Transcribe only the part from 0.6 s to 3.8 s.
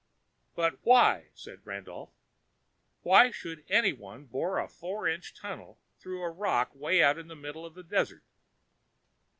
why?" said Randolph. "Why should